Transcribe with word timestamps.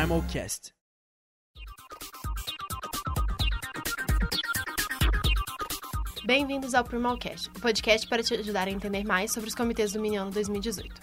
Primalcast. 0.00 0.72
Bem-vindos 6.24 6.72
ao 6.72 6.82
Primalcast, 6.82 7.50
o 7.50 7.60
podcast 7.60 8.08
para 8.08 8.22
te 8.22 8.32
ajudar 8.32 8.66
a 8.66 8.70
entender 8.70 9.04
mais 9.04 9.30
sobre 9.30 9.50
os 9.50 9.54
comitês 9.54 9.92
do 9.92 10.00
Miniano 10.00 10.30
2018. 10.30 10.94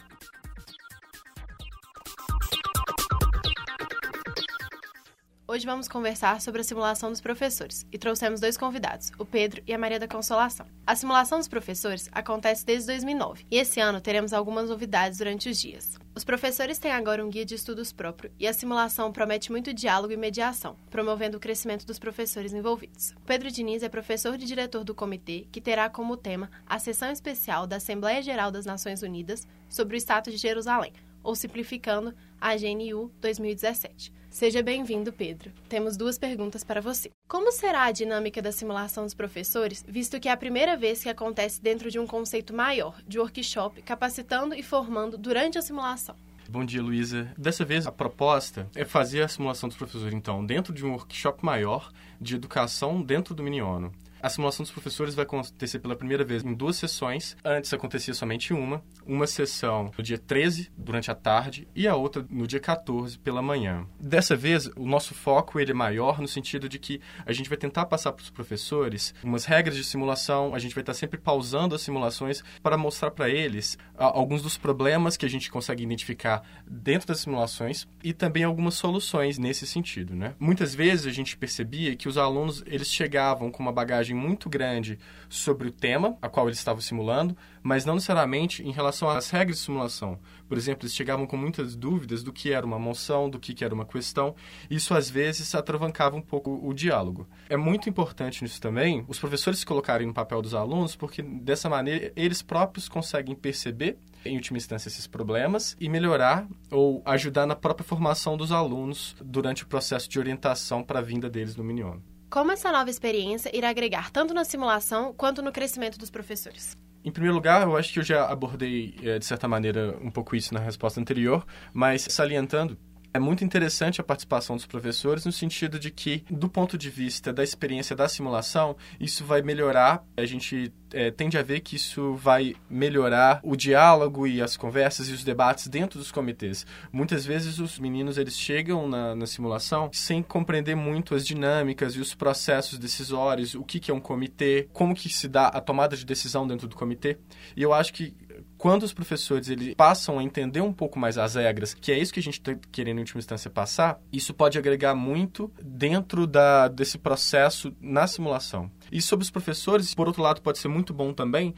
Hoje 5.47 5.65
vamos 5.67 5.87
conversar 5.87 6.41
sobre 6.41 6.61
a 6.61 6.63
simulação 6.63 7.11
dos 7.11 7.21
professores 7.21 7.85
e 7.91 7.99
trouxemos 7.99 8.41
dois 8.41 8.57
convidados, 8.57 9.11
o 9.19 9.25
Pedro 9.25 9.61
e 9.67 9.75
a 9.75 9.77
Maria 9.77 9.99
da 9.99 10.07
Consolação. 10.07 10.65
A 10.87 10.95
simulação 10.95 11.37
dos 11.37 11.47
professores 11.47 12.09
acontece 12.11 12.65
desde 12.65 12.87
2009 12.87 13.45
e 13.51 13.59
esse 13.59 13.79
ano 13.79 14.01
teremos 14.01 14.33
algumas 14.33 14.71
novidades 14.71 15.19
durante 15.19 15.49
os 15.49 15.61
dias. 15.61 15.99
Os 16.17 16.23
professores 16.23 16.79
têm 16.79 16.91
agora 16.91 17.23
um 17.23 17.29
guia 17.29 17.45
de 17.45 17.53
estudos 17.53 17.93
próprio 17.93 18.31
e 18.39 18.47
a 18.47 18.51
simulação 18.51 19.11
promete 19.11 19.51
muito 19.51 19.71
diálogo 19.71 20.11
e 20.11 20.17
mediação, 20.17 20.75
promovendo 20.89 21.37
o 21.37 21.39
crescimento 21.39 21.85
dos 21.85 21.99
professores 21.99 22.53
envolvidos. 22.53 23.13
Pedro 23.23 23.51
Diniz 23.51 23.83
é 23.83 23.87
professor 23.87 24.33
e 24.33 24.39
diretor 24.39 24.83
do 24.83 24.95
comitê, 24.95 25.45
que 25.51 25.61
terá 25.61 25.87
como 25.91 26.17
tema 26.17 26.49
a 26.65 26.79
sessão 26.79 27.11
especial 27.11 27.67
da 27.67 27.75
Assembleia 27.75 28.19
Geral 28.23 28.49
das 28.49 28.65
Nações 28.65 29.03
Unidas 29.03 29.47
sobre 29.69 29.95
o 29.95 29.99
Estado 29.99 30.31
de 30.31 30.37
Jerusalém, 30.37 30.91
ou 31.27 31.35
simplificando, 31.35 32.15
a 32.39 32.55
GNU 32.55 33.11
2017. 33.19 34.13
Seja 34.29 34.63
bem-vindo, 34.63 35.11
Pedro. 35.11 35.51
Temos 35.67 35.97
duas 35.97 36.17
perguntas 36.17 36.63
para 36.63 36.79
você. 36.79 37.11
Como 37.27 37.51
será 37.51 37.83
a 37.83 37.91
dinâmica 37.91 38.41
da 38.41 38.53
simulação 38.53 39.03
dos 39.03 39.13
professores, 39.13 39.83
visto 39.85 40.21
que 40.21 40.29
é 40.29 40.31
a 40.31 40.37
primeira 40.37 40.77
vez 40.77 41.03
que 41.03 41.09
acontece 41.09 41.61
dentro 41.61 41.91
de 41.91 41.99
um 41.99 42.07
conceito 42.07 42.53
maior, 42.53 42.95
de 43.05 43.19
workshop, 43.19 43.81
capacitando 43.81 44.55
e 44.55 44.63
formando 44.63 45.17
durante 45.17 45.57
a 45.57 45.61
simulação? 45.61 46.15
Bom 46.47 46.63
dia, 46.63 46.81
Luísa. 46.81 47.29
Dessa 47.37 47.65
vez, 47.65 47.85
a 47.85 47.91
proposta 47.91 48.69
é 48.73 48.85
fazer 48.85 49.21
a 49.21 49.27
simulação 49.27 49.67
dos 49.67 49.77
professores, 49.77 50.13
então, 50.13 50.45
dentro 50.45 50.73
de 50.73 50.85
um 50.85 50.91
workshop 50.91 51.43
maior 51.43 51.91
de 52.21 52.35
educação 52.35 53.01
dentro 53.01 53.35
do 53.35 53.43
Miniono. 53.43 53.91
A 54.21 54.29
simulação 54.29 54.63
dos 54.63 54.71
professores 54.71 55.13
vai 55.13 55.23
acontecer 55.23 55.79
pela 55.79 55.95
primeira 55.95 56.23
vez 56.23 56.43
em 56.43 56.53
duas 56.53 56.75
sessões. 56.75 57.35
Antes 57.43 57.73
acontecia 57.73 58.13
somente 58.13 58.53
uma. 58.53 58.83
Uma 59.05 59.27
sessão 59.27 59.91
no 59.97 60.03
dia 60.03 60.17
13, 60.17 60.71
durante 60.77 61.09
a 61.09 61.15
tarde, 61.15 61.67
e 61.75 61.87
a 61.87 61.95
outra 61.95 62.25
no 62.29 62.47
dia 62.47 62.59
14, 62.59 63.17
pela 63.19 63.41
manhã. 63.41 63.87
Dessa 63.99 64.35
vez, 64.35 64.67
o 64.75 64.85
nosso 64.85 65.13
foco 65.13 65.59
ele 65.59 65.71
é 65.71 65.73
maior 65.73 66.19
no 66.19 66.27
sentido 66.27 66.67
de 66.67 66.79
que 66.79 66.99
a 67.25 67.31
gente 67.31 67.49
vai 67.49 67.57
tentar 67.57 67.85
passar 67.85 68.11
para 68.11 68.23
os 68.23 68.29
professores 68.29 69.13
umas 69.23 69.45
regras 69.45 69.75
de 69.75 69.83
simulação, 69.83 70.53
a 70.53 70.59
gente 70.59 70.75
vai 70.75 70.81
estar 70.81 70.93
sempre 70.93 71.19
pausando 71.19 71.75
as 71.75 71.81
simulações 71.81 72.43
para 72.61 72.77
mostrar 72.77 73.11
para 73.11 73.29
eles 73.29 73.77
alguns 73.95 74.41
dos 74.41 74.57
problemas 74.57 75.17
que 75.17 75.25
a 75.25 75.29
gente 75.29 75.49
consegue 75.49 75.83
identificar 75.83 76.43
dentro 76.65 77.07
das 77.07 77.19
simulações 77.19 77.87
e 78.03 78.13
também 78.13 78.43
algumas 78.43 78.75
soluções 78.75 79.37
nesse 79.37 79.65
sentido, 79.65 80.15
né? 80.15 80.35
Muitas 80.39 80.73
vezes 80.73 81.05
a 81.05 81.11
gente 81.11 81.37
percebia 81.37 81.95
que 81.95 82.07
os 82.07 82.17
alunos 82.17 82.63
eles 82.65 82.91
chegavam 82.91 83.51
com 83.51 83.61
uma 83.61 83.71
bagagem 83.71 84.06
muito 84.13 84.49
grande 84.49 84.99
sobre 85.29 85.67
o 85.67 85.71
tema 85.71 86.17
a 86.21 86.29
qual 86.29 86.47
eles 86.47 86.59
estavam 86.59 86.81
simulando, 86.81 87.35
mas 87.61 87.85
não 87.85 87.95
necessariamente 87.95 88.63
em 88.63 88.71
relação 88.71 89.09
às 89.09 89.29
regras 89.29 89.57
de 89.57 89.63
simulação. 89.63 90.19
Por 90.47 90.57
exemplo, 90.57 90.83
eles 90.83 90.95
chegavam 90.95 91.25
com 91.25 91.35
muitas 91.35 91.75
dúvidas 91.75 92.23
do 92.23 92.31
que 92.31 92.51
era 92.51 92.65
uma 92.65 92.79
moção, 92.79 93.29
do 93.29 93.39
que 93.39 93.63
era 93.63 93.73
uma 93.73 93.85
questão. 93.85 94.35
Isso, 94.69 94.93
às 94.93 95.09
vezes, 95.09 95.53
atravancava 95.53 96.15
um 96.15 96.21
pouco 96.21 96.61
o 96.63 96.73
diálogo. 96.73 97.27
É 97.49 97.57
muito 97.57 97.89
importante 97.89 98.43
nisso 98.43 98.61
também 98.61 99.05
os 99.07 99.19
professores 99.19 99.59
se 99.59 99.65
colocarem 99.65 100.07
no 100.07 100.13
papel 100.13 100.41
dos 100.41 100.53
alunos, 100.53 100.95
porque 100.95 101.21
dessa 101.21 101.69
maneira 101.69 102.11
eles 102.15 102.41
próprios 102.41 102.87
conseguem 102.87 103.35
perceber 103.35 103.97
em 104.25 104.35
última 104.35 104.57
instância, 104.57 104.89
esses 104.89 105.07
problemas 105.07 105.75
e 105.79 105.89
melhorar 105.89 106.47
ou 106.69 107.01
ajudar 107.05 107.45
na 107.45 107.55
própria 107.55 107.85
formação 107.85 108.35
dos 108.35 108.51
alunos 108.51 109.15
durante 109.23 109.63
o 109.63 109.67
processo 109.67 110.09
de 110.09 110.19
orientação 110.19 110.83
para 110.83 110.99
a 110.99 111.01
vinda 111.01 111.29
deles 111.29 111.55
no 111.55 111.63
Miniono. 111.63 112.03
Como 112.29 112.51
essa 112.51 112.71
nova 112.73 112.89
experiência 112.89 113.55
irá 113.55 113.69
agregar 113.69 114.11
tanto 114.11 114.33
na 114.33 114.43
simulação 114.43 115.13
quanto 115.13 115.41
no 115.41 115.51
crescimento 115.51 115.97
dos 115.97 116.09
professores? 116.09 116.75
Em 117.03 117.11
primeiro 117.11 117.33
lugar, 117.33 117.61
eu 117.61 117.77
acho 117.77 117.93
que 117.93 117.99
eu 117.99 118.03
já 118.03 118.25
abordei, 118.25 118.95
eh, 119.01 119.17
de 119.17 119.25
certa 119.25 119.47
maneira, 119.47 119.97
um 120.01 120.11
pouco 120.11 120.35
isso 120.35 120.53
na 120.53 120.59
resposta 120.59 120.99
anterior, 120.99 121.45
mas 121.71 122.01
salientando 122.09 122.77
é 123.17 123.19
muito 123.19 123.43
interessante 123.43 123.99
a 123.99 124.03
participação 124.03 124.55
dos 124.55 124.65
professores 124.65 125.25
no 125.25 125.31
sentido 125.31 125.79
de 125.79 125.89
que, 125.89 126.23
do 126.29 126.47
ponto 126.47 126.77
de 126.77 126.89
vista 126.89 127.33
da 127.33 127.43
experiência 127.43 127.95
da 127.95 128.07
simulação, 128.07 128.77
isso 128.99 129.25
vai 129.25 129.41
melhorar. 129.41 130.05
A 130.15 130.25
gente 130.25 130.71
é, 130.93 131.09
tende 131.09 131.35
a 131.37 131.41
ver 131.41 131.61
que 131.61 131.75
isso 131.75 132.13
vai 132.13 132.55
melhorar 132.69 133.39
o 133.43 133.55
diálogo 133.55 134.27
e 134.27 134.39
as 134.41 134.55
conversas 134.55 135.09
e 135.09 135.13
os 135.13 135.23
debates 135.23 135.67
dentro 135.67 135.97
dos 135.97 136.11
comitês. 136.11 136.65
Muitas 136.91 137.25
vezes 137.25 137.57
os 137.57 137.79
meninos 137.79 138.19
eles 138.19 138.37
chegam 138.37 138.87
na, 138.87 139.15
na 139.15 139.25
simulação 139.25 139.89
sem 139.91 140.21
compreender 140.21 140.75
muito 140.75 141.15
as 141.15 141.25
dinâmicas 141.25 141.95
e 141.95 141.99
os 141.99 142.13
processos 142.13 142.77
decisórios, 142.77 143.55
o 143.55 143.63
que, 143.63 143.79
que 143.79 143.89
é 143.89 143.93
um 143.93 143.99
comitê, 143.99 144.69
como 144.71 144.93
que 144.93 145.09
se 145.09 145.27
dá 145.27 145.47
a 145.47 145.59
tomada 145.59 145.97
de 145.97 146.05
decisão 146.05 146.47
dentro 146.47 146.67
do 146.67 146.75
comitê. 146.75 147.17
E 147.55 147.63
eu 147.63 147.73
acho 147.73 147.91
que 147.93 148.13
quando 148.57 148.83
os 148.83 148.93
professores 148.93 149.49
eles 149.49 149.75
passam 149.75 150.19
a 150.19 150.23
entender 150.23 150.61
um 150.61 150.73
pouco 150.73 150.99
mais 150.99 151.17
as 151.17 151.35
regras, 151.35 151.73
que 151.73 151.91
é 151.91 151.97
isso 151.97 152.13
que 152.13 152.19
a 152.19 152.23
gente 152.23 152.39
está 152.39 152.55
querendo 152.71 152.97
em 152.97 153.01
última 153.01 153.19
instância 153.19 153.49
passar, 153.49 153.99
isso 154.11 154.33
pode 154.33 154.57
agregar 154.57 154.95
muito 154.95 155.51
dentro 155.61 156.25
da, 156.25 156.67
desse 156.67 156.97
processo 156.97 157.73
na 157.79 158.07
simulação. 158.07 158.71
E 158.91 159.01
sobre 159.01 159.23
os 159.23 159.29
professores, 159.29 159.93
por 159.93 160.07
outro 160.07 160.21
lado, 160.21 160.41
pode 160.41 160.57
ser 160.57 160.67
muito 160.67 160.93
bom 160.93 161.13
também, 161.13 161.53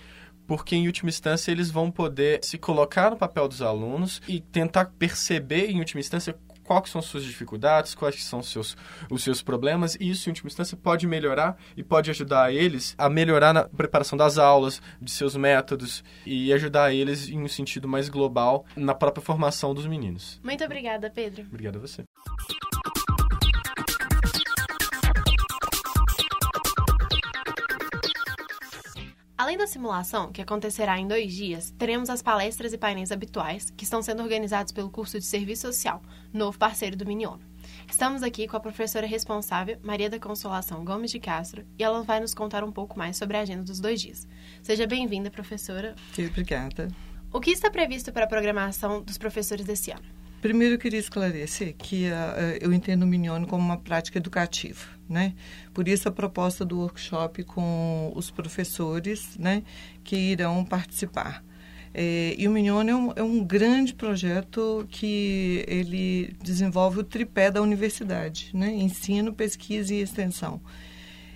porque 0.47 0.75
em 0.75 0.87
última 0.87 1.09
instância 1.09 1.51
eles 1.51 1.69
vão 1.69 1.91
poder 1.91 2.39
se 2.43 2.57
colocar 2.57 3.11
no 3.11 3.17
papel 3.17 3.47
dos 3.47 3.61
alunos 3.61 4.19
e 4.27 4.39
tentar 4.39 4.85
perceber 4.97 5.69
em 5.69 5.77
última 5.77 5.99
instância 5.99 6.35
quais 6.69 6.91
são 6.91 6.99
as 6.99 7.05
suas 7.05 7.23
dificuldades, 7.23 7.95
quais 7.95 8.23
são 8.23 8.39
os 8.39 8.51
seus, 8.51 8.77
os 9.09 9.23
seus 9.23 9.41
problemas, 9.41 9.95
e 9.99 10.09
isso, 10.09 10.29
em 10.29 10.31
última 10.31 10.47
instância, 10.47 10.77
pode 10.77 11.07
melhorar 11.07 11.57
e 11.75 11.83
pode 11.83 12.11
ajudar 12.11 12.53
eles 12.53 12.93
a 12.97 13.09
melhorar 13.09 13.53
na 13.53 13.67
preparação 13.67 14.17
das 14.17 14.37
aulas, 14.37 14.81
de 15.01 15.11
seus 15.11 15.35
métodos, 15.35 16.03
e 16.25 16.53
ajudar 16.53 16.93
eles 16.93 17.27
em 17.29 17.41
um 17.41 17.47
sentido 17.47 17.87
mais 17.87 18.07
global 18.07 18.65
na 18.75 18.93
própria 18.93 19.23
formação 19.23 19.73
dos 19.73 19.87
meninos. 19.87 20.39
Muito 20.43 20.63
obrigada, 20.63 21.09
Pedro. 21.09 21.43
Obrigado 21.43 21.77
a 21.77 21.79
você. 21.79 22.03
Além 29.49 29.57
da 29.57 29.65
simulação, 29.65 30.31
que 30.31 30.43
acontecerá 30.43 30.99
em 30.99 31.07
dois 31.07 31.33
dias, 31.33 31.73
teremos 31.75 32.07
as 32.11 32.21
palestras 32.21 32.71
e 32.71 32.77
painéis 32.77 33.11
habituais, 33.11 33.71
que 33.71 33.83
estão 33.83 33.99
sendo 33.99 34.21
organizados 34.21 34.71
pelo 34.71 34.91
curso 34.91 35.17
de 35.17 35.25
Serviço 35.25 35.63
Social, 35.63 36.03
novo 36.31 36.55
parceiro 36.59 36.95
do 36.95 37.03
Miniono. 37.03 37.41
Estamos 37.89 38.21
aqui 38.21 38.47
com 38.47 38.55
a 38.55 38.59
professora 38.59 39.07
responsável, 39.07 39.79
Maria 39.81 40.07
da 40.07 40.19
Consolação 40.19 40.85
Gomes 40.85 41.09
de 41.09 41.19
Castro, 41.19 41.65
e 41.79 41.83
ela 41.83 42.03
vai 42.03 42.19
nos 42.19 42.35
contar 42.35 42.63
um 42.63 42.71
pouco 42.71 42.95
mais 42.99 43.17
sobre 43.17 43.37
a 43.37 43.39
agenda 43.39 43.63
dos 43.63 43.79
dois 43.79 43.99
dias. 43.99 44.27
Seja 44.61 44.85
bem-vinda, 44.85 45.31
professora. 45.31 45.95
Obrigada. 46.15 46.87
O 47.33 47.39
que 47.39 47.49
está 47.49 47.71
previsto 47.71 48.11
para 48.11 48.25
a 48.25 48.29
programação 48.29 49.01
dos 49.01 49.17
professores 49.17 49.65
desse 49.65 49.89
ano? 49.89 50.05
Primeiro, 50.41 50.75
eu 50.75 50.79
queria 50.79 50.99
esclarecer 50.99 51.75
que 51.77 52.05
uh, 52.05 52.57
eu 52.61 52.71
entendo 52.71 53.03
o 53.03 53.07
Minione 53.07 53.45
como 53.45 53.63
uma 53.63 53.77
prática 53.77 54.17
educativa, 54.17 54.85
né? 55.07 55.33
Por 55.73 55.87
isso, 55.87 56.07
a 56.07 56.11
proposta 56.11 56.63
do 56.63 56.79
workshop 56.79 57.43
com 57.43 58.11
os 58.15 58.31
professores, 58.31 59.37
né, 59.37 59.63
que 60.03 60.15
irão 60.15 60.63
participar. 60.63 61.43
É, 61.93 62.35
e 62.37 62.47
o 62.47 62.51
Minione 62.51 62.89
é 62.91 62.95
um, 62.95 63.13
é 63.15 63.23
um, 63.23 63.43
grande 63.43 63.93
projeto 63.93 64.87
que 64.89 65.65
ele 65.67 66.35
desenvolve 66.41 66.99
o 66.99 67.03
tripé 67.03 67.49
da 67.51 67.61
universidade, 67.61 68.51
né? 68.53 68.71
Ensino, 68.71 69.33
pesquisa 69.33 69.93
e 69.93 70.01
extensão. 70.01 70.61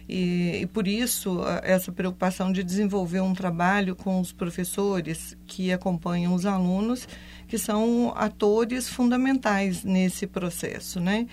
E, 0.07 0.59
e, 0.61 0.65
por 0.67 0.87
isso, 0.87 1.41
essa 1.63 1.91
preocupação 1.91 2.51
de 2.51 2.63
desenvolver 2.63 3.21
um 3.21 3.33
trabalho 3.33 3.95
com 3.95 4.19
os 4.19 4.31
professores 4.31 5.37
que 5.47 5.71
acompanham 5.71 6.33
os 6.33 6.45
alunos, 6.45 7.07
que 7.47 7.57
são 7.57 8.13
atores 8.15 8.89
fundamentais 8.89 9.83
nesse 9.83 10.27
processo, 10.27 10.99
né? 10.99 11.27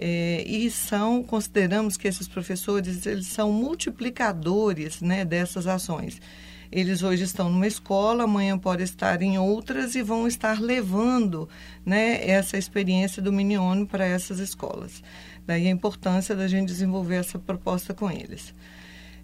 É, 0.00 0.44
e 0.46 0.70
são, 0.70 1.24
consideramos 1.24 1.96
que 1.96 2.06
esses 2.06 2.28
professores, 2.28 3.04
eles 3.04 3.26
são 3.26 3.52
multiplicadores 3.52 5.00
né, 5.00 5.24
dessas 5.24 5.66
ações. 5.66 6.20
Eles 6.70 7.02
hoje 7.02 7.24
estão 7.24 7.48
numa 7.48 7.66
escola, 7.66 8.24
amanhã 8.24 8.58
podem 8.58 8.84
estar 8.84 9.22
em 9.22 9.38
outras 9.38 9.94
e 9.94 10.02
vão 10.02 10.26
estar 10.26 10.60
levando 10.60 11.48
né, 11.84 12.28
essa 12.28 12.58
experiência 12.58 13.22
do 13.22 13.32
Minione 13.32 13.86
para 13.86 14.04
essas 14.04 14.38
escolas. 14.38 15.02
Daí 15.46 15.66
a 15.66 15.70
importância 15.70 16.36
da 16.36 16.46
gente 16.46 16.68
desenvolver 16.68 17.16
essa 17.16 17.38
proposta 17.38 17.94
com 17.94 18.10
eles. 18.10 18.54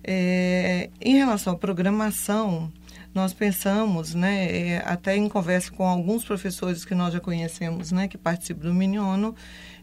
É, 0.02 0.90
em 1.00 1.16
relação 1.16 1.52
à 1.52 1.56
programação, 1.56 2.72
nós 3.14 3.32
pensamos, 3.32 4.14
né, 4.14 4.46
é, 4.50 4.82
até 4.84 5.16
em 5.16 5.28
conversa 5.28 5.70
com 5.70 5.86
alguns 5.86 6.24
professores 6.24 6.84
que 6.84 6.94
nós 6.94 7.12
já 7.12 7.20
conhecemos, 7.20 7.92
né, 7.92 8.08
que 8.08 8.18
participam 8.18 8.68
do 8.68 8.74
Miniono, 8.74 9.34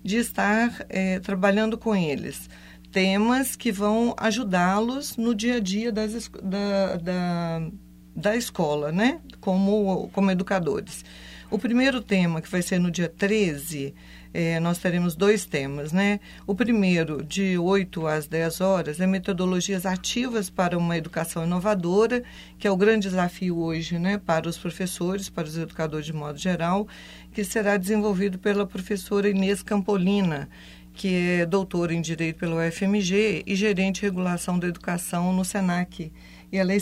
de 0.04 0.18
estar 0.18 0.86
é, 0.90 1.20
trabalhando 1.20 1.78
com 1.78 1.96
eles 1.96 2.50
temas 2.92 3.56
que 3.56 3.72
vão 3.72 4.14
ajudá-los 4.18 5.18
no 5.18 5.34
dia 5.34 5.56
a 5.56 5.60
dia 5.60 5.92
das, 5.92 6.30
da, 6.44 6.98
da, 6.98 7.68
da 8.16 8.36
escola, 8.36 8.92
né? 8.92 9.22
como, 9.42 10.10
como 10.14 10.32
educadores. 10.32 11.04
O 11.50 11.60
primeiro 11.60 12.02
tema, 12.02 12.42
que 12.42 12.50
vai 12.50 12.62
ser 12.62 12.80
no 12.80 12.90
dia 12.90 13.10
13, 13.10 13.94
é, 14.34 14.58
nós 14.62 14.78
teremos 14.78 15.16
dois 15.16 15.46
temas, 15.46 15.92
né? 15.92 16.22
O 16.48 16.56
primeiro, 16.56 17.22
de 17.22 17.58
8 17.58 18.08
às 18.08 18.26
10 18.26 18.62
horas, 18.62 19.00
é 19.02 19.06
metodologias 19.06 19.86
ativas 19.86 20.50
para 20.50 20.78
uma 20.78 20.96
educação 20.96 21.44
inovadora, 21.44 22.24
que 22.58 22.66
é 22.66 22.72
o 22.72 22.78
grande 22.78 23.10
desafio 23.10 23.58
hoje, 23.58 24.00
né, 24.00 24.18
para 24.18 24.48
os 24.48 24.58
professores, 24.58 25.30
para 25.30 25.46
os 25.46 25.58
educadores 25.58 26.06
de 26.06 26.14
modo 26.14 26.38
geral, 26.38 26.88
que 27.34 27.44
será 27.44 27.76
desenvolvido 27.76 28.40
pela 28.40 28.66
professora 28.66 29.30
Inês 29.30 29.62
Campolina, 29.62 30.48
que 30.94 31.40
é 31.40 31.46
doutora 31.46 31.94
em 31.94 32.02
Direito 32.02 32.40
pelo 32.40 32.58
UFMG 32.58 33.44
e 33.46 33.56
gerente 33.56 34.02
de 34.02 34.02
regulação 34.02 34.60
da 34.60 34.68
educação 34.68 35.34
no 35.34 35.46
SENAC. 35.46 36.12
E 36.52 36.58
ela 36.58 36.74
é 36.74 36.78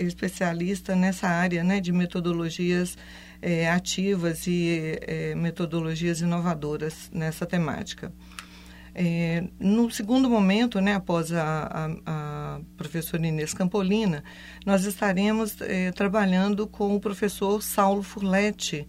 especialista 0.00 0.96
nessa 0.96 1.28
área 1.28 1.62
né, 1.62 1.80
de 1.80 1.92
metodologias 1.92 2.98
é, 3.40 3.70
ativas 3.70 4.46
e 4.46 4.98
é, 5.02 5.34
metodologias 5.34 6.20
inovadoras 6.20 7.08
nessa 7.12 7.46
temática. 7.46 8.12
É, 8.98 9.44
no 9.60 9.90
segundo 9.90 10.28
momento, 10.30 10.80
né, 10.80 10.94
após 10.94 11.30
a, 11.30 11.42
a, 11.44 11.90
a, 12.06 12.60
professora 12.78 13.26
Inês 13.26 13.52
Campolina, 13.52 14.24
nós 14.64 14.84
estaremos 14.86 15.60
é, 15.60 15.92
trabalhando 15.92 16.66
com 16.66 16.96
o 16.96 17.00
professor 17.00 17.62
Saulo 17.62 18.02
Furletti, 18.02 18.88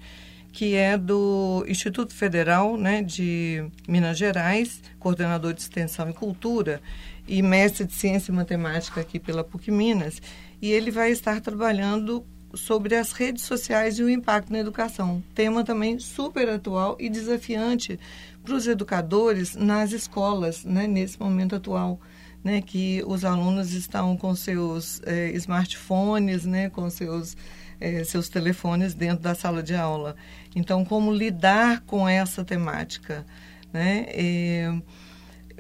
que 0.58 0.74
é 0.74 0.98
do 0.98 1.64
Instituto 1.68 2.16
Federal 2.16 2.78
né, 2.78 3.04
de 3.04 3.64
Minas 3.88 4.18
Gerais, 4.18 4.82
coordenador 4.98 5.54
de 5.54 5.62
Extensão 5.62 6.10
e 6.10 6.14
Cultura 6.14 6.82
e 7.28 7.44
mestre 7.44 7.86
de 7.86 7.94
Ciência 7.94 8.32
e 8.32 8.36
Matemática 8.36 9.00
aqui 9.00 9.20
pela 9.20 9.44
PUC 9.44 9.70
Minas, 9.70 10.20
e 10.60 10.72
ele 10.72 10.90
vai 10.90 11.12
estar 11.12 11.42
trabalhando 11.42 12.26
sobre 12.56 12.96
as 12.96 13.12
redes 13.12 13.44
sociais 13.44 14.00
e 14.00 14.04
o 14.04 14.10
impacto 14.10 14.52
na 14.52 14.58
educação. 14.58 15.24
Tema 15.36 15.64
também 15.64 16.00
super 16.00 16.50
atual 16.50 16.98
e 17.00 17.08
desafiante 17.08 18.00
para 18.44 18.56
os 18.56 18.66
educadores 18.66 19.56
nas 19.56 19.92
escolas, 19.92 20.66
né, 20.66 20.88
nesse 20.88 21.20
momento 21.20 21.56
atual. 21.56 22.02
Né, 22.44 22.62
que 22.62 23.04
os 23.06 23.26
alunos 23.26 23.74
estão 23.74 24.16
com 24.16 24.34
seus 24.34 25.02
eh, 25.06 25.32
smartphones, 25.34 26.46
né, 26.46 26.70
com 26.70 26.90
seus, 26.90 27.36
eh, 27.80 28.04
seus 28.04 28.30
telefones 28.30 28.94
dentro 28.94 29.24
da 29.24 29.36
sala 29.36 29.62
de 29.62 29.76
aula. 29.76 30.16
Então, 30.56 30.84
como 30.84 31.14
lidar 31.14 31.82
com 31.82 32.08
essa 32.08 32.44
temática? 32.44 33.26
Né? 33.72 34.06
Eh, 34.10 34.82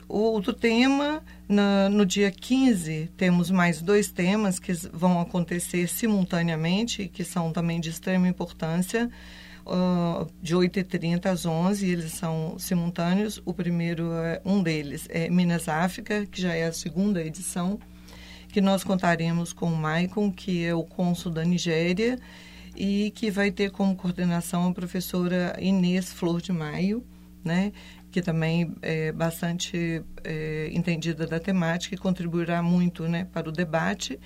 outro 0.08 0.54
tema, 0.54 1.24
na, 1.48 1.90
no 1.90 2.06
dia 2.06 2.31
15, 2.31 3.12
temos 3.18 3.52
mais 3.52 3.81
dois 3.81 4.10
temas 4.10 4.60
que 4.60 4.74
vão 4.94 5.19
acontecer 5.19 5.88
simultaneamente, 5.88 7.08
que 7.08 7.24
são 7.24 7.52
também 7.52 7.80
de 7.80 7.90
extrema 7.90 8.28
importância, 8.28 9.10
uh, 9.66 10.28
de 10.42 10.56
8h30 10.56 11.25
às 11.25 11.46
11 11.46 11.90
eles 11.90 12.13
são 12.13 12.58
simultâneos. 12.58 13.42
O 13.46 13.54
primeiro, 13.54 14.12
é, 14.13 14.42
um 14.46 14.63
deles 14.63 15.08
é 15.10 15.30
Minas 15.30 15.68
África, 15.68 16.25
que 16.25 16.42
já 16.42 16.54
é 16.54 16.66
a 16.66 16.74
segunda 16.74 17.22
edição, 17.22 17.80
que 18.57 18.62
nós 18.62 18.83
contaremos 18.83 19.54
com 19.54 19.68
o 19.68 19.77
Maicon, 19.77 20.31
que 20.31 20.65
é 20.65 20.74
o 20.74 20.83
cônsul 20.83 21.31
da 21.31 21.45
Nigéria, 21.45 22.18
e 22.75 23.12
que 23.12 23.30
vai 23.30 23.51
ter 23.51 23.69
como 23.69 23.95
coordenação 23.95 24.68
a 24.68 24.74
professora 24.74 25.56
Inês 25.59 26.12
Flor 26.12 26.42
de 26.42 26.51
Maio, 26.51 27.06
né? 27.45 27.71
que 28.09 28.19
também 28.19 28.74
é 28.81 29.12
bastante 29.12 30.01
é, 30.24 30.71
entendida 30.74 31.27
da 31.27 31.39
temática 31.39 31.94
e 31.94 32.00
contribuirá 32.00 32.63
muito 32.63 33.07
né, 33.07 33.27
para 33.31 33.48
o 33.48 33.51
debate. 33.51 34.19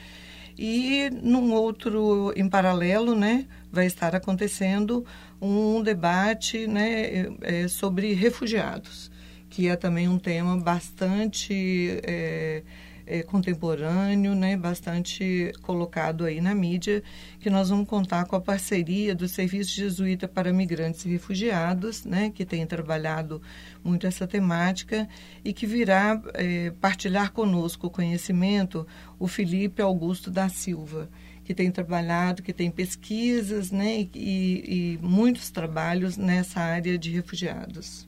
E 0.57 1.09
num 1.21 1.51
outro, 1.51 2.31
em 2.33 2.47
paralelo, 2.47 3.13
né, 3.13 3.45
vai 3.69 3.85
estar 3.85 4.15
acontecendo 4.15 5.05
um 5.41 5.83
debate 5.83 6.67
né, 6.67 7.27
é, 7.41 7.67
sobre 7.67 8.13
refugiados, 8.13 9.11
que 9.49 9.67
é 9.67 9.75
também 9.75 10.07
um 10.07 10.17
tema 10.17 10.57
bastante 10.57 11.99
é, 12.05 12.63
é, 13.11 13.21
contemporâneo, 13.23 14.33
né, 14.33 14.55
bastante 14.55 15.51
colocado 15.61 16.23
aí 16.23 16.39
na 16.39 16.55
mídia, 16.55 17.03
que 17.41 17.49
nós 17.49 17.69
vamos 17.69 17.85
contar 17.87 18.23
com 18.25 18.37
a 18.37 18.41
parceria 18.41 19.13
do 19.13 19.27
Serviço 19.27 19.75
Jesuíta 19.75 20.29
para 20.29 20.53
Migrantes 20.53 21.03
e 21.03 21.09
Refugiados, 21.09 22.05
né, 22.05 22.31
que 22.33 22.45
tem 22.45 22.65
trabalhado 22.65 23.41
muito 23.83 24.07
essa 24.07 24.25
temática 24.25 25.09
e 25.43 25.51
que 25.51 25.67
virá 25.67 26.21
é, 26.33 26.71
partilhar 26.79 27.33
conosco 27.33 27.87
o 27.87 27.89
conhecimento 27.89 28.87
o 29.19 29.27
Felipe 29.27 29.81
Augusto 29.81 30.31
da 30.31 30.47
Silva, 30.47 31.09
que 31.43 31.53
tem 31.53 31.69
trabalhado, 31.69 32.41
que 32.41 32.53
tem 32.53 32.71
pesquisas 32.71 33.71
né, 33.71 34.07
e, 34.15 34.15
e 34.15 34.99
muitos 35.01 35.51
trabalhos 35.51 36.15
nessa 36.15 36.61
área 36.61 36.97
de 36.97 37.11
refugiados. 37.11 38.07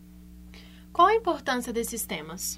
Qual 0.94 1.07
a 1.07 1.15
importância 1.15 1.73
desses 1.73 2.05
temas? 2.05 2.57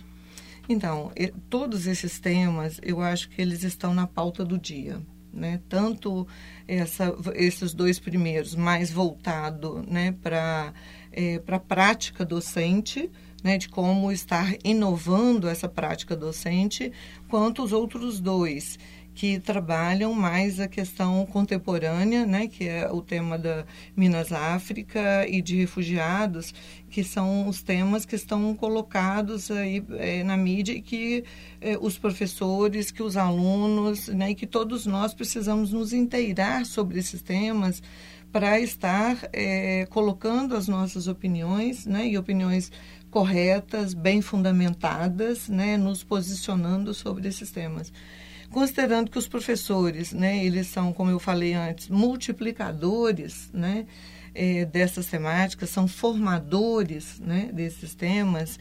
Então, 0.67 1.12
todos 1.50 1.85
esses 1.88 2.19
temas, 2.19 2.79
eu 2.81 3.01
acho 3.01 3.29
que 3.29 3.41
eles 3.41 3.63
estão 3.63 3.94
na 3.94 4.07
pauta 4.07 4.44
do 4.44 4.57
dia. 4.57 5.01
Né? 5.31 5.59
Tanto 5.67 6.25
essa, 6.67 7.13
esses 7.35 7.73
dois 7.73 8.00
primeiros, 8.00 8.56
mais 8.56 8.91
voltado 8.91 9.83
né, 9.88 10.13
para 10.23 10.73
é, 11.12 11.41
a 11.45 11.59
prática 11.59 12.23
docente, 12.23 13.12
né, 13.44 13.57
de 13.57 13.69
como 13.69 14.12
estar 14.12 14.56
inovando 14.63 15.47
essa 15.47 15.67
prática 15.69 16.15
docente, 16.15 16.91
quanto 17.27 17.63
os 17.63 17.73
outros 17.73 18.19
dois, 18.19 18.79
que 19.15 19.39
trabalham 19.39 20.13
mais 20.13 20.59
a 20.59 20.67
questão 20.67 21.25
contemporânea, 21.25 22.25
né, 22.25 22.47
que 22.47 22.67
é 22.67 22.91
o 22.91 23.01
tema 23.01 23.38
da 23.38 23.65
Minas 23.95 24.33
África 24.33 25.25
e 25.25 25.41
de 25.41 25.56
refugiados, 25.56 26.53
que 26.89 27.01
são 27.01 27.47
os 27.47 27.63
temas 27.63 28.06
que 28.06 28.15
estão 28.15 28.53
colocados 28.53 29.50
aí 29.50 29.81
é, 29.97 30.21
na 30.21 30.35
mídia 30.35 30.73
e 30.73 30.81
que 30.81 31.23
é, 31.62 31.77
os 31.79 31.97
professores, 31.97 32.91
que 32.91 33.01
os 33.01 33.15
alunos, 33.15 34.09
né, 34.09 34.31
e 34.31 34.35
que 34.35 34.45
todos 34.45 34.85
nós 34.85 35.13
precisamos 35.13 35.71
nos 35.71 35.94
inteirar 35.94 36.65
sobre 36.65 37.00
esses 37.00 37.21
temas 37.21 37.81
para 38.33 38.59
estar 38.59 39.29
é, 39.31 39.85
colocando 39.89 40.57
as 40.57 40.68
nossas 40.68 41.07
opiniões, 41.07 41.85
né, 41.85 42.06
e 42.06 42.18
opiniões 42.18 42.69
corretas, 43.09 43.94
bem 43.94 44.21
fundamentadas, 44.21 45.47
né, 45.47 45.77
nos 45.77 46.03
posicionando 46.03 46.94
sobre 46.94 47.29
esses 47.29 47.50
temas 47.50 47.94
considerando 48.56 49.12
que 49.12 49.18
os 49.18 49.28
professores, 49.28 50.13
né, 50.13 50.46
eles 50.46 50.68
são, 50.68 50.94
como 50.94 51.12
eu 51.12 51.19
falei 51.19 51.54
antes, 51.54 51.90
multiplicadores, 51.90 53.50
né, 53.54 53.86
é, 54.34 54.64
dessas 54.64 55.07
temáticas, 55.07 55.69
são 55.69 55.90
formadores, 55.90 57.19
né, 57.19 57.50
desses 57.52 57.94
temas. 57.94 58.57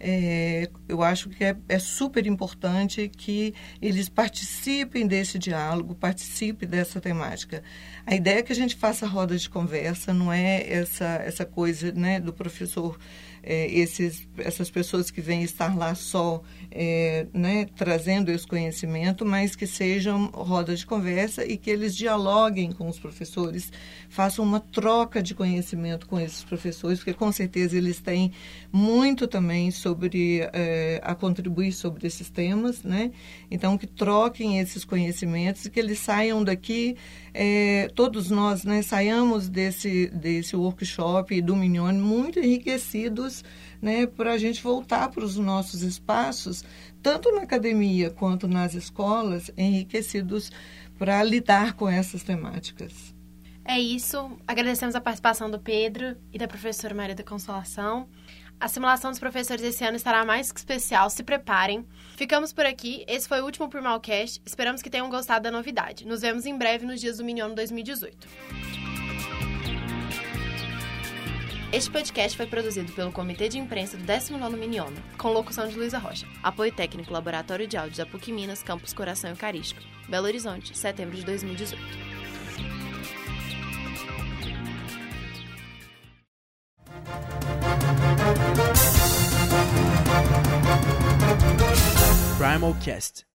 É, 0.00 0.68
eu 0.88 1.00
acho 1.00 1.28
que 1.28 1.44
é, 1.44 1.56
é, 1.68 1.78
super 1.78 2.26
importante 2.26 3.08
que 3.08 3.54
eles 3.80 4.08
participem 4.08 5.06
desse 5.06 5.38
diálogo, 5.38 5.94
participem 5.94 6.68
dessa 6.68 7.00
temática. 7.00 7.62
A 8.04 8.16
ideia 8.16 8.40
é 8.40 8.42
que 8.42 8.52
a 8.52 8.56
gente 8.56 8.74
faça 8.74 9.06
roda 9.06 9.38
de 9.38 9.48
conversa, 9.48 10.12
não 10.12 10.32
é 10.32 10.68
essa, 10.68 11.22
essa 11.24 11.44
coisa 11.46 11.92
né, 11.92 12.18
do 12.18 12.32
professor 12.32 12.98
é, 13.46 13.70
esses, 13.72 14.26
essas 14.36 14.68
pessoas 14.68 15.08
que 15.08 15.20
vêm 15.20 15.44
estar 15.44 15.78
lá 15.78 15.94
só 15.94 16.42
é, 16.68 17.26
né, 17.32 17.66
trazendo 17.76 18.30
esse 18.30 18.44
conhecimento, 18.44 19.24
mas 19.24 19.54
que 19.54 19.68
sejam 19.68 20.26
rodas 20.26 20.80
de 20.80 20.86
conversa 20.86 21.46
e 21.46 21.56
que 21.56 21.70
eles 21.70 21.96
dialoguem 21.96 22.72
com 22.72 22.88
os 22.88 22.98
professores, 22.98 23.72
façam 24.08 24.44
uma 24.44 24.58
troca 24.58 25.22
de 25.22 25.32
conhecimento 25.32 26.08
com 26.08 26.18
esses 26.18 26.42
professores, 26.42 26.98
porque 26.98 27.14
com 27.14 27.30
certeza 27.30 27.76
eles 27.76 28.00
têm 28.00 28.32
muito 28.72 29.28
também 29.28 29.70
sobre 29.70 30.40
é, 30.52 31.00
a 31.04 31.14
contribuir 31.14 31.72
sobre 31.72 32.06
esses 32.06 32.28
temas, 32.28 32.82
né? 32.82 33.12
Então 33.48 33.78
que 33.78 33.86
troquem 33.86 34.58
esses 34.58 34.84
conhecimentos 34.84 35.64
e 35.64 35.70
que 35.70 35.78
eles 35.78 36.00
saiam 36.00 36.42
daqui, 36.42 36.96
é, 37.32 37.88
todos 37.94 38.28
nós, 38.28 38.64
né, 38.64 38.82
saiamos 38.82 39.48
desse 39.48 40.08
desse 40.08 40.56
workshop 40.56 41.40
do 41.40 41.54
Minione 41.54 41.98
muito 41.98 42.40
enriquecidos 42.40 43.35
né, 43.80 44.06
para 44.06 44.32
a 44.32 44.38
gente 44.38 44.62
voltar 44.62 45.08
para 45.08 45.24
os 45.24 45.36
nossos 45.36 45.82
espaços, 45.82 46.64
tanto 47.02 47.32
na 47.32 47.42
academia 47.42 48.10
quanto 48.10 48.46
nas 48.46 48.74
escolas, 48.74 49.50
enriquecidos 49.56 50.50
para 50.98 51.22
lidar 51.22 51.74
com 51.74 51.88
essas 51.88 52.22
temáticas. 52.22 53.14
É 53.64 53.78
isso. 53.78 54.38
Agradecemos 54.46 54.94
a 54.94 55.00
participação 55.00 55.50
do 55.50 55.58
Pedro 55.58 56.16
e 56.32 56.38
da 56.38 56.46
professora 56.46 56.94
Maria 56.94 57.14
da 57.14 57.24
Consolação. 57.24 58.08
A 58.58 58.68
simulação 58.68 59.10
dos 59.10 59.20
professores 59.20 59.62
esse 59.62 59.84
ano 59.84 59.96
estará 59.96 60.24
mais 60.24 60.50
que 60.50 60.58
especial, 60.58 61.10
se 61.10 61.22
preparem. 61.22 61.86
Ficamos 62.16 62.52
por 62.52 62.64
aqui, 62.64 63.04
esse 63.06 63.28
foi 63.28 63.40
o 63.40 63.44
último 63.44 63.68
Primalcast, 63.68 64.40
esperamos 64.46 64.80
que 64.80 64.88
tenham 64.88 65.10
gostado 65.10 65.42
da 65.42 65.50
novidade. 65.50 66.06
Nos 66.06 66.22
vemos 66.22 66.46
em 66.46 66.56
breve 66.56 66.86
nos 66.86 67.00
dias 67.00 67.18
do 67.18 67.24
Minion 67.24 67.54
2018. 67.54 68.85
Este 71.76 71.90
podcast 71.90 72.34
foi 72.34 72.46
produzido 72.46 72.90
pelo 72.94 73.12
Comitê 73.12 73.50
de 73.50 73.58
Imprensa 73.58 73.98
do 73.98 74.04
19º 74.04 74.94
com 75.18 75.28
locução 75.28 75.68
de 75.68 75.76
Luísa 75.76 75.98
Rocha. 75.98 76.26
Apoio 76.42 76.72
técnico 76.72 77.12
Laboratório 77.12 77.66
de 77.66 77.76
Áudios 77.76 77.98
da 77.98 78.06
PUC 78.06 78.32
Minas, 78.32 78.62
Campus 78.62 78.94
Coração 78.94 79.28
Eucarístico. 79.28 79.82
Belo 80.08 80.24
Horizonte, 80.24 80.74
setembro 80.74 81.14
de 81.14 81.22
2018. 81.26 81.82
Primal 92.38 92.74
Cast. 92.82 93.26